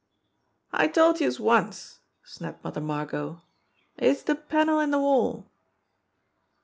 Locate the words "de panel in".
4.23-4.89